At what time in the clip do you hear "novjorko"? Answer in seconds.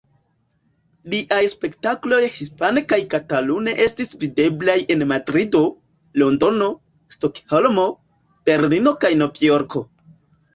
9.23-9.85